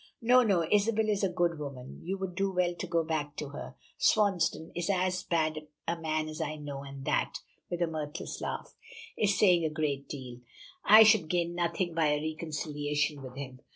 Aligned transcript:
"Oh, 0.27 0.41
no. 0.41 0.65
Isabel 0.71 1.07
is 1.09 1.23
a 1.23 1.29
good 1.29 1.59
woman. 1.59 1.99
You 2.03 2.17
would 2.17 2.33
do 2.33 2.51
well 2.51 2.73
to 2.73 2.87
go 2.87 3.03
back 3.03 3.35
to 3.35 3.49
her. 3.49 3.75
Swansdown 3.99 4.71
is 4.73 4.89
as 4.89 5.21
bad 5.21 5.67
a 5.87 5.95
man 6.01 6.27
as 6.27 6.41
I 6.41 6.55
know, 6.55 6.81
and 6.83 7.05
that," 7.05 7.35
with 7.69 7.83
a 7.83 7.85
mirthless 7.87 8.41
laugh, 8.41 8.73
"is 9.15 9.37
saying 9.37 9.63
a 9.63 9.69
great 9.69 10.09
deal. 10.09 10.39
I 10.83 11.03
should 11.03 11.29
gain 11.29 11.53
nothing 11.53 11.93
by 11.93 12.07
a 12.07 12.19
reconciliation 12.19 13.21
with 13.21 13.35
him. 13.35 13.59